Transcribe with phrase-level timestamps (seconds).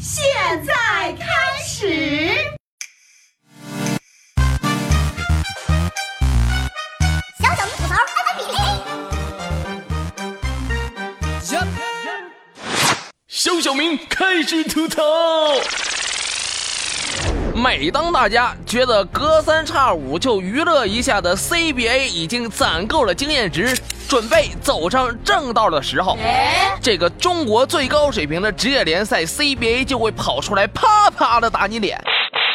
[0.00, 0.24] 现
[0.64, 0.72] 在
[1.12, 1.26] 开
[1.62, 2.34] 始。
[7.38, 8.56] 小小明吐槽，开开比例。
[13.28, 15.02] 小小明开始吐槽。
[17.62, 26.16] 每当大家觉得隔三差五就娱乐一下的 CBA 已经攒够了经验值，准备走上正道的时候，
[26.80, 32.02] 这个中国最高水平的职业联赛 CBA 就会跑出来啪啪的打你脸。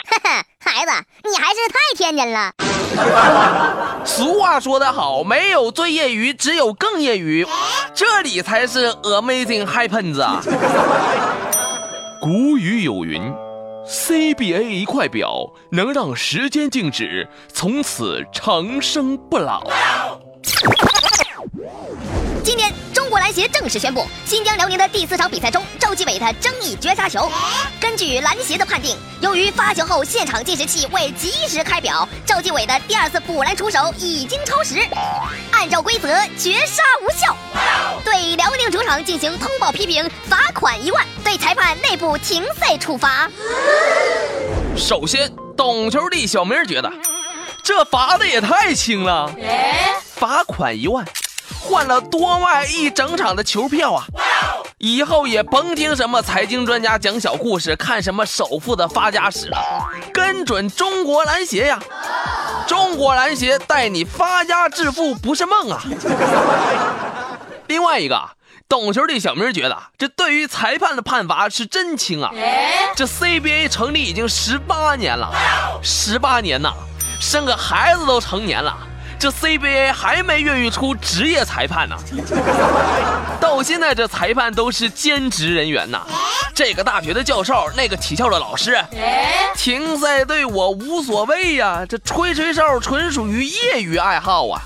[0.09, 0.91] 哈哈，孩子，
[1.23, 2.51] 你还是太天真了。
[4.03, 7.45] 俗话说得好，没有最业余，只有更业余，
[7.93, 10.41] 这里才是 Amazing Happens 啊！
[12.19, 13.31] 古语有云。
[13.87, 19.63] CBA 一块表能让时间静止，从此长生不老。
[22.43, 27.29] 今天，中国篮协正式宣布，新疆辽宁的第四场比赛中，赵继伟的争议绝杀球，
[27.79, 34.79] 根据篮协的判定，由于发球后现场计时器未及时开表，赵继伟的第二次补篮出手已经超时，
[35.51, 37.35] 按照规则绝杀无效，
[38.03, 38.49] 对辽
[38.85, 43.29] 场进行通报批评，罚款一万，对裁判内部停赛处罚。
[44.77, 46.91] 首先，懂球的小明觉得，
[47.63, 49.29] 这罚的也太轻了，
[50.15, 51.05] 罚款一万。
[51.59, 54.05] 换了多卖一整场的球票啊！
[54.77, 59.57] 以后也甭听什么财经专家讲小故事，看什么首富的发家史了，
[60.13, 61.79] 跟准中国篮协呀！
[62.67, 65.81] 中国篮协带你发家致富不是梦啊！
[67.67, 68.29] 另外一个
[68.67, 72.31] 懂球的小明觉得，这对于裁判的判罚是真轻啊！
[72.95, 75.31] 这 CBA 成立已经十八年了，
[75.83, 76.73] 十八年呐，
[77.21, 78.75] 生个孩子都成年了。
[79.17, 81.95] 这 CBA 还没孕育出职业裁判呢，
[83.39, 86.01] 到现在这裁判都是兼职人员呐。
[86.53, 88.77] 这个大学的教授，那个体校的老师，
[89.55, 91.85] 停赛对我无所谓呀。
[91.87, 94.61] 这吹吹哨纯属于业余爱好啊。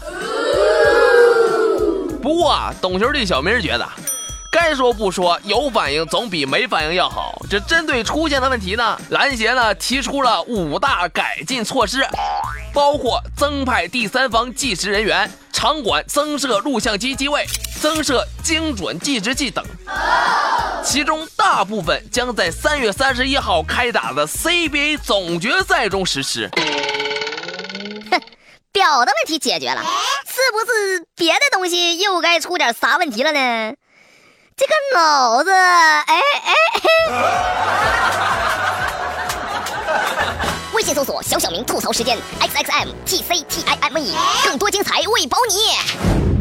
[2.22, 3.88] 不过啊，懂球的小明觉得，
[4.52, 7.42] 该说不说，有反应总比没反应要好。
[7.50, 12.06] 这针对出现的问题呢，篮协呢提出了五大改进措施。
[12.72, 17.44] 包括增派第三方计时人员、场馆增设录像机机位、
[17.82, 19.66] 增设精准计时器等，
[20.84, 26.48] 其中大部分将在三月三十一号开打的 CBA 总决赛中实施。
[28.12, 28.22] 哼，
[28.72, 31.34] 表的问题解决了，是不是别
[32.10, 33.76] 又该出点啥问题了呢？
[34.58, 37.14] 这个脑子，哎哎哎！
[40.74, 46.39] 微信搜索“小小明吐槽时间 ”，X X M T C T I M E，更多精彩为保你。